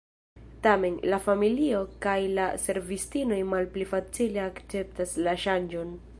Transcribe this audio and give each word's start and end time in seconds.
Tamen, 0.67 0.95
la 1.11 1.19
familio 1.25 1.81
kaj 2.07 2.15
la 2.39 2.47
servistinoj 2.65 3.39
malpli 3.53 3.89
facile 3.95 4.43
akceptas 4.49 5.17
la 5.29 5.41
ŝanĝon. 5.47 5.99